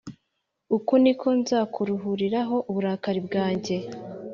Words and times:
Uku 0.75 0.93
ni 1.03 1.13
ko 1.19 1.27
nzakuruhuriraho 1.39 2.55
uburakari 2.69 3.21
bwanjye 3.27 3.75